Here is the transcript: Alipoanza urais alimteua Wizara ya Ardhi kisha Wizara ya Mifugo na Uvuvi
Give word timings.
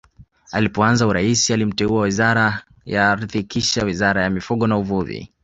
Alipoanza 0.51 1.07
urais 1.07 1.51
alimteua 1.51 2.01
Wizara 2.01 2.63
ya 2.85 3.11
Ardhi 3.11 3.43
kisha 3.43 3.85
Wizara 3.85 4.23
ya 4.23 4.29
Mifugo 4.29 4.67
na 4.67 4.77
Uvuvi 4.77 5.31